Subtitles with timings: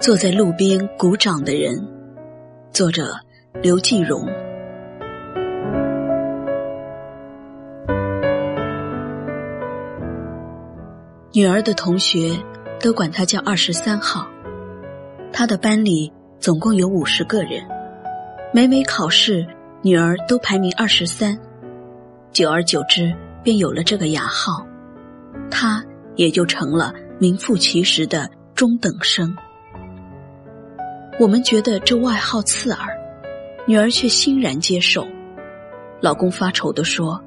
[0.00, 1.86] 坐在路边鼓掌的人，
[2.72, 3.12] 作者
[3.60, 4.26] 刘继荣。
[11.34, 12.34] 女儿的同学
[12.80, 14.26] 都管她叫二十三号。
[15.34, 17.62] 她的班里总共有五十个人，
[18.54, 19.46] 每每考试，
[19.82, 21.38] 女儿都排名二十三。
[22.32, 24.66] 久而久之，便有了这个雅号，
[25.50, 25.84] 她
[26.16, 29.36] 也就成了名副其实的中等生。
[31.20, 32.96] 我们觉得这外号刺耳，
[33.66, 35.06] 女儿却欣然接受。
[36.00, 37.22] 老公发愁地说：“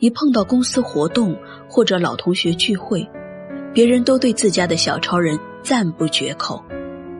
[0.00, 1.38] 一碰到公司活动
[1.68, 3.08] 或者老同学聚会，
[3.72, 6.60] 别人都对自家的小超人赞不绝口，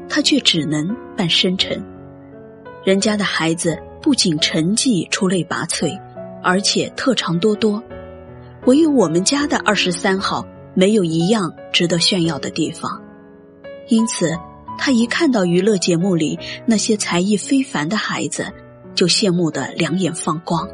[0.09, 1.81] 他却只能扮深沉。
[2.83, 5.97] 人家的孩子不仅成绩出类拔萃，
[6.43, 7.81] 而且特长多多，
[8.67, 13.01] 唯有我们家的二十三号没有一样值得炫耀的地方，
[13.87, 14.37] 因此。”
[14.83, 18.51] 他一看到娱乐节目里那些才艺非凡的孩子，
[18.95, 20.67] 就羡慕的两眼放光。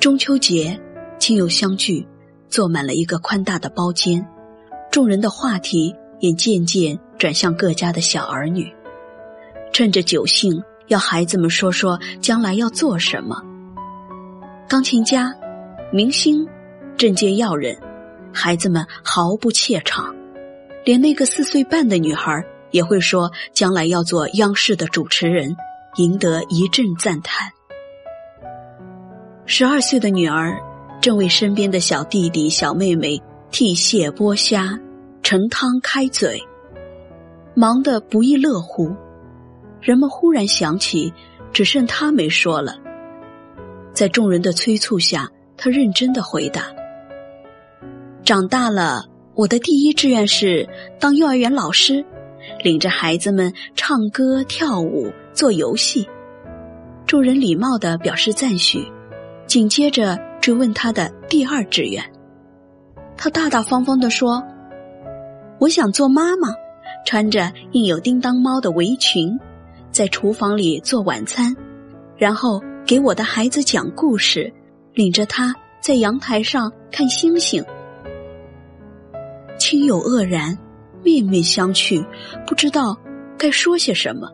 [0.00, 0.80] 中秋节，
[1.18, 2.08] 亲友相聚，
[2.48, 4.26] 坐满了一个宽大的包间，
[4.90, 8.72] 众人的话题也渐渐转向各家的小儿女。
[9.70, 13.36] 趁着酒兴，要孩子们说说将来要做什么。
[14.66, 15.34] 钢琴家、
[15.92, 16.48] 明星、
[16.96, 17.78] 政界要人，
[18.32, 20.16] 孩子们毫不怯场。
[20.88, 25.54] 连那个四岁半的女孩也会说，将来要做央视的主持人，
[25.96, 27.52] 赢得一阵赞叹。
[29.44, 30.58] 十二岁的女儿
[30.98, 33.22] 正为身边的小弟弟、小妹妹
[33.52, 34.80] 剔蟹、剥虾、
[35.22, 36.42] 盛汤、开嘴，
[37.54, 38.96] 忙得不亦乐乎。
[39.82, 41.12] 人们忽然想起，
[41.52, 42.74] 只剩她没说了。
[43.92, 46.62] 在众人的催促下，她认真的回答
[48.24, 49.04] ：“长大了。”
[49.38, 52.04] 我的第一志愿是当幼儿园老师，
[52.64, 56.08] 领着孩子们唱歌、跳舞、做游戏。
[57.06, 58.84] 众人礼貌的表示赞许，
[59.46, 62.02] 紧接着追问他的第二志愿。
[63.16, 64.42] 他大大方方的说
[65.60, 66.48] ：“我想做妈妈，
[67.06, 69.38] 穿着印有叮当猫的围裙，
[69.92, 71.54] 在厨房里做晚餐，
[72.16, 74.52] 然后给我的孩子讲故事，
[74.94, 77.64] 领着他在阳台上看星星。”
[79.70, 80.56] 亲友愕然，
[81.04, 82.02] 面面相觑，
[82.46, 82.96] 不知道
[83.36, 84.26] 该说些什么。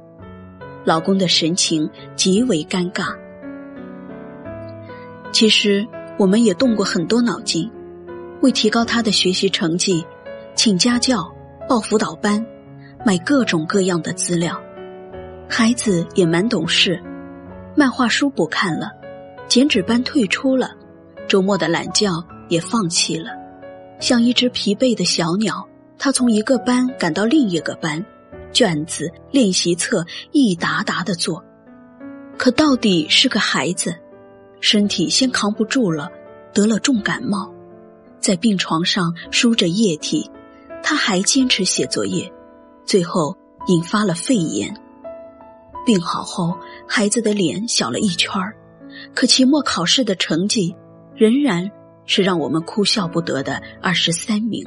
[0.84, 3.16] 老公的神情极为尴尬。
[5.32, 5.84] 其实
[6.20, 7.68] 我们也动过很多脑筋，
[8.42, 10.06] 为提高他的学习成绩，
[10.54, 11.28] 请家教、
[11.68, 12.46] 报辅导班、
[13.04, 14.62] 买各种各样的资料。
[15.48, 17.02] 孩子也蛮懂事，
[17.76, 18.92] 漫画书不看了，
[19.48, 20.70] 剪纸班退出了，
[21.26, 22.08] 周末的懒觉
[22.48, 23.42] 也放弃了。
[24.00, 25.66] 像一只疲惫的小鸟，
[25.98, 28.04] 他从一个班赶到另一个班，
[28.52, 31.42] 卷子、练习册一沓沓的做。
[32.36, 33.94] 可到底是个孩子，
[34.60, 36.10] 身体先扛不住了，
[36.52, 37.52] 得了重感冒，
[38.18, 40.30] 在病床上输着液体，
[40.82, 42.30] 他还坚持写作业，
[42.84, 43.36] 最后
[43.68, 44.76] 引发了肺炎。
[45.86, 48.56] 病好后，孩子的脸小了一圈儿，
[49.14, 50.74] 可期末考试的成绩
[51.14, 51.70] 仍然。
[52.06, 54.64] 是让我们哭笑不得的二十三名。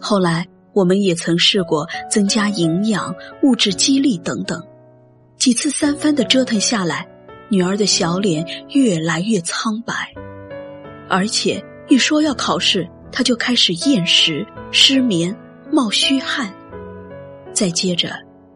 [0.00, 4.62] 后来我们也曾试过增加营养、物质激励等等，
[5.36, 7.06] 几次三番的折腾下来，
[7.48, 9.94] 女儿的小脸越来越苍白，
[11.08, 15.36] 而且一说要考试，她就开始厌食、失眠、
[15.70, 16.52] 冒虚汗。
[17.52, 18.10] 再接着，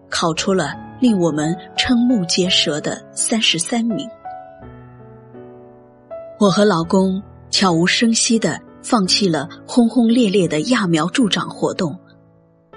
[0.09, 4.09] 考出了令我们瞠目结舌的三十三名。
[6.39, 11.99] 我和老公悄无声息的放弃了轰轰烈烈的揠苗助长活动，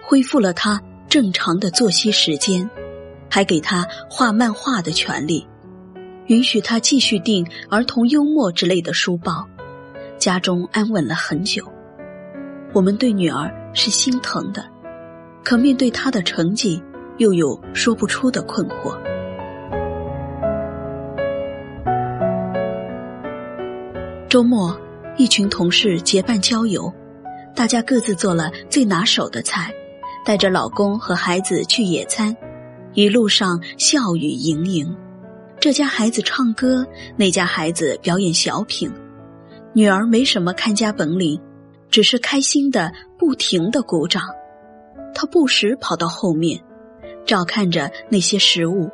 [0.02, 2.70] 恢复了他正常的作息时间，
[3.30, 5.46] 还给他画漫画的权利，
[6.28, 9.46] 允许他继续订儿童幽默之类的书报，
[10.18, 11.68] 家中安稳了很久。
[12.72, 14.66] 我们对女儿是心疼的，
[15.44, 16.82] 可面对她的成绩，
[17.18, 18.98] 又有说不出的困惑。
[24.30, 24.80] 周末，
[25.18, 26.94] 一群同事结伴郊游，
[27.56, 29.74] 大家各自做了最拿手的菜，
[30.24, 32.38] 带着老公和孩子去野餐，
[32.94, 34.96] 一路上笑语盈盈。
[35.60, 36.86] 这家孩子唱歌，
[37.18, 38.92] 那家孩子表演小品，
[39.74, 41.42] 女儿没什么看家本领，
[41.90, 44.22] 只是开心的不停的鼓掌。
[45.16, 46.62] 她不时跑到后面，
[47.26, 48.92] 照看着那些食物，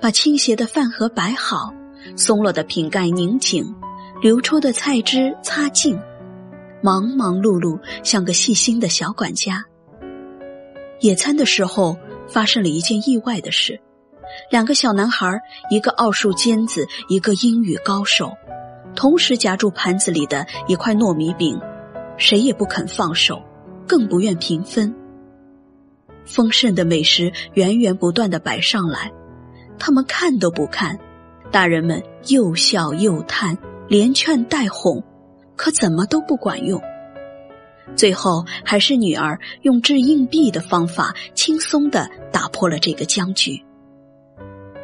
[0.00, 1.74] 把倾斜的饭盒摆好，
[2.14, 3.74] 松落的瓶盖拧紧。
[4.20, 5.96] 流出的菜汁擦净，
[6.82, 9.64] 忙忙碌碌，像个细心的小管家。
[11.00, 13.80] 野餐的时候发生了一件意外的事：
[14.50, 18.32] 两个小男孩，一个奥数尖子，一个英语高手，
[18.96, 21.60] 同时夹住盘子里的一块糯米饼，
[22.16, 23.40] 谁也不肯放手，
[23.86, 24.92] 更不愿平分。
[26.26, 29.12] 丰盛的美食源源不断的摆上来，
[29.78, 30.98] 他们看都不看，
[31.52, 33.56] 大人们又笑又叹，
[33.88, 35.02] 连劝带哄，
[35.56, 36.80] 可怎么都不管用。
[37.96, 43.64] 最后还是女儿用掷硬币的方法，轻松的打破了这个僵局。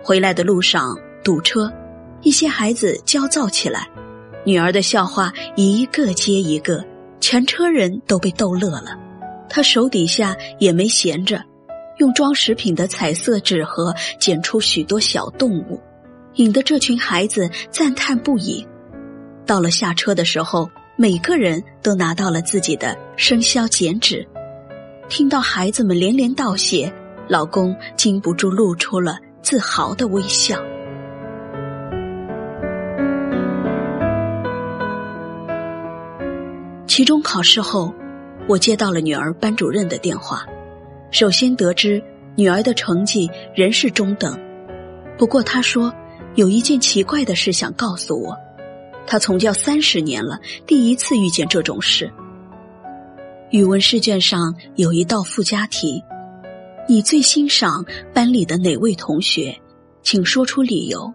[0.03, 1.71] 回来的路上堵车，
[2.23, 3.89] 一些孩子焦躁起来，
[4.45, 6.83] 女儿的笑话一个接一个，
[7.21, 8.99] 全车人都被逗乐了。
[9.51, 11.43] 他手底下也没闲着，
[11.99, 15.79] 用装食品的彩色纸盒剪出许多小动物，
[16.37, 18.67] 引得这群孩子赞叹不已。
[19.47, 24.27] 到了下车的时候，每个人都拿到了自己的生肖剪纸。
[25.09, 26.93] 听到孩子们连连道谢，
[27.29, 30.57] 老公禁不住露出了自豪的微笑。
[36.87, 37.95] 期中考试后。
[38.47, 40.45] 我接到了女儿班主任的电话，
[41.11, 42.03] 首先得知
[42.37, 44.39] 女儿的成绩仍是中等，
[45.17, 45.91] 不过她说
[46.35, 48.37] 有一件奇怪的事想告诉我，
[49.07, 52.11] 他从教三十年了，第一次遇见这种事。
[53.51, 56.03] 语文试卷上有一道附加题：
[56.89, 59.57] 你最欣赏班里的哪位同学？
[60.03, 61.13] 请说出理由。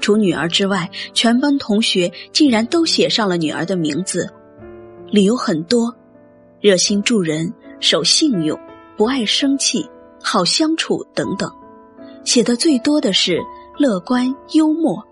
[0.00, 4.28] 除女儿之外，全班同学竟然都写上了女儿的名字，
[5.10, 5.94] 理由很多。
[6.60, 8.58] 热心助人、守信用、
[8.96, 9.88] 不爱生气、
[10.22, 11.50] 好相处等等，
[12.24, 13.40] 写的最多的是
[13.78, 15.02] 乐观幽默。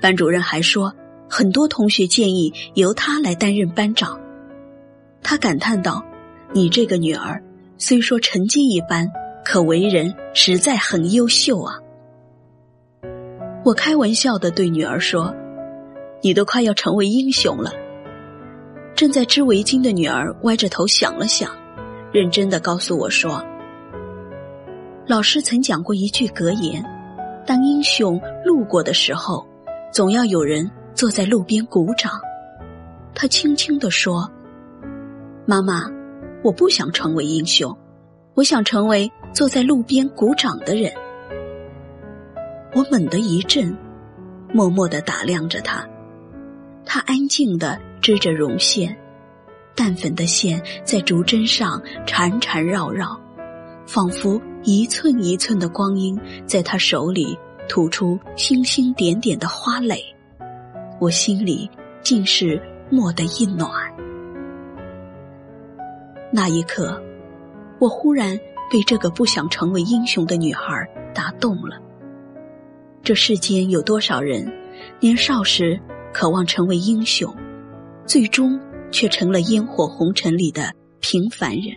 [0.00, 0.92] 班主任还说，
[1.30, 4.20] 很多同学建议由他来担任班长。
[5.22, 6.04] 他感叹道
[6.52, 7.40] ：“你这个女儿
[7.78, 9.08] 虽说成绩一般，
[9.44, 11.78] 可为人实在很优秀啊。”
[13.64, 15.32] 我开玩笑的对女儿说
[16.20, 17.72] ：“你都快要成为英雄了。”
[18.96, 21.50] 正在织围巾的女儿歪着头想了想，
[22.12, 23.42] 认真的告诉我说
[25.06, 26.84] ：“老师曾讲过一句格言，
[27.46, 29.46] 当英雄路过的时候，
[29.92, 32.12] 总要有人坐在路边鼓掌。”
[33.14, 34.30] 他轻轻的说
[35.46, 35.84] ：“妈妈，
[36.42, 37.76] 我不想成为英雄，
[38.34, 40.92] 我想成为坐在路边鼓掌的人。”
[42.74, 43.76] 我猛地一震，
[44.52, 45.86] 默默的打量着他，
[46.84, 47.80] 他安静的。
[48.02, 48.96] 织着绒线，
[49.76, 53.20] 淡粉的线在竹针上缠缠绕绕，
[53.86, 57.38] 仿佛一寸一寸的光阴在他手里
[57.68, 60.02] 吐出星星点点的花蕾。
[61.00, 61.68] 我心里
[62.02, 62.60] 竟是
[62.90, 63.70] 蓦地一暖。
[66.30, 67.02] 那一刻，
[67.78, 68.38] 我忽然
[68.70, 71.78] 被这个不想成为英雄的女孩打动了。
[73.02, 74.46] 这世间有多少人，
[75.00, 75.80] 年少时
[76.12, 77.34] 渴望成为英雄？
[78.04, 78.60] 最终
[78.90, 80.70] 却成了烟火红尘里的
[81.00, 81.74] 平凡人。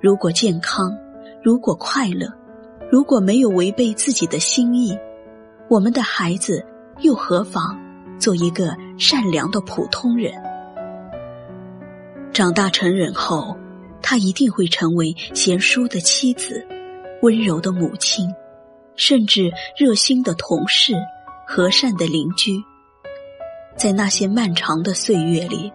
[0.00, 0.96] 如果健康，
[1.42, 2.26] 如果快乐，
[2.90, 4.96] 如果没有违背自己的心意，
[5.68, 6.64] 我们的孩子
[7.00, 7.78] 又何妨
[8.18, 10.32] 做一个善良的普通人？
[12.32, 13.56] 长大成人后，
[14.02, 16.66] 他一定会成为贤淑的妻子、
[17.22, 18.28] 温柔的母亲，
[18.96, 20.94] 甚至热心的同事、
[21.46, 22.62] 和善的邻居。
[23.76, 25.72] 在那些漫长的岁月里，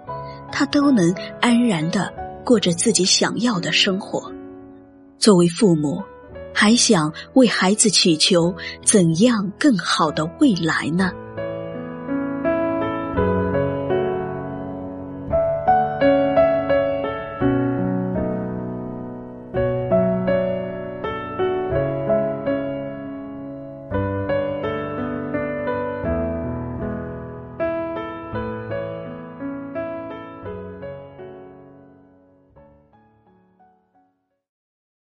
[0.51, 2.13] 他都能安然的
[2.43, 4.31] 过着自己想要的生活。
[5.17, 6.01] 作为父母，
[6.53, 11.11] 还想为孩子祈求怎样更好的未来呢？